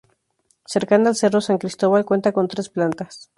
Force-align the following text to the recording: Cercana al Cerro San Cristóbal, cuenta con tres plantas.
Cercana 0.65 1.09
al 1.09 1.15
Cerro 1.15 1.41
San 1.41 1.59
Cristóbal, 1.59 2.05
cuenta 2.05 2.31
con 2.31 2.47
tres 2.47 2.69
plantas. 2.69 3.29